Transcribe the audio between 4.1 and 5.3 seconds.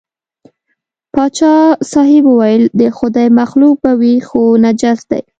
خو نجس دی.